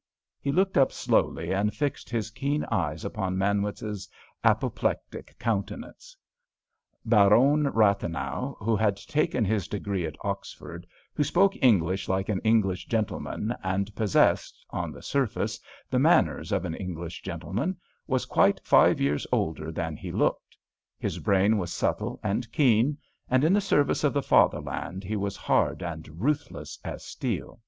[0.40, 4.08] _"He looked up slowly, and fixed his keen gaze upon Manwitz's
[4.42, 6.16] apoplectic countenance.
[7.04, 12.86] Baron Rathenau, who had taken his degree at Oxford, who spoke English like an English
[12.86, 15.60] gentleman, and possessed, on the surface,
[15.90, 17.76] the manners of an English gentleman,
[18.06, 20.56] was quite five years older than he looked.
[20.98, 22.96] His brain was subtle and keen,
[23.28, 27.60] and in the service of the Fatherland he was hard and ruthless as steel.